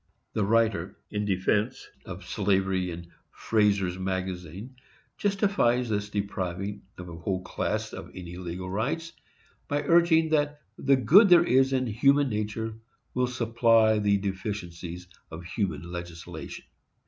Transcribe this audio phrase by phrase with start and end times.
[0.33, 4.75] The writer in defence of slavery in Fraser's Magazine
[5.15, 9.13] justifies this depriving of a whole class of any legal rights,
[9.67, 12.73] by urging that "the good there is in human nature
[13.13, 16.65] will supply the deficiencies of human legislation."